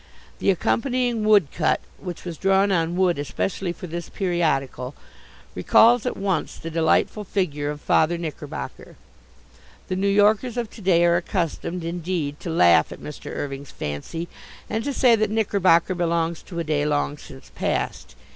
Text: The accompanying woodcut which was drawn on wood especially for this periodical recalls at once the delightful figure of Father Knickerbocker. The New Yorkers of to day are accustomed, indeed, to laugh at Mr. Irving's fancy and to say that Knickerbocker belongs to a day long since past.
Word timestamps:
The 0.39 0.49
accompanying 0.49 1.23
woodcut 1.25 1.79
which 1.99 2.25
was 2.25 2.39
drawn 2.39 2.71
on 2.71 2.95
wood 2.97 3.19
especially 3.19 3.71
for 3.71 3.85
this 3.85 4.09
periodical 4.09 4.95
recalls 5.53 6.07
at 6.07 6.17
once 6.17 6.57
the 6.57 6.71
delightful 6.71 7.23
figure 7.23 7.69
of 7.69 7.79
Father 7.81 8.17
Knickerbocker. 8.17 8.95
The 9.89 9.95
New 9.95 10.07
Yorkers 10.07 10.57
of 10.57 10.71
to 10.71 10.81
day 10.81 11.05
are 11.05 11.17
accustomed, 11.17 11.83
indeed, 11.83 12.39
to 12.39 12.49
laugh 12.49 12.91
at 12.91 12.99
Mr. 12.99 13.31
Irving's 13.31 13.69
fancy 13.69 14.27
and 14.67 14.83
to 14.85 14.91
say 14.91 15.15
that 15.15 15.29
Knickerbocker 15.29 15.93
belongs 15.93 16.41
to 16.41 16.57
a 16.57 16.63
day 16.63 16.83
long 16.83 17.19
since 17.19 17.51
past. 17.53 18.15